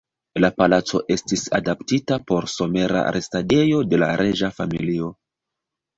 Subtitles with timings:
[0.43, 5.13] La palaco estis adaptita por somera restadejo de la reĝa familio.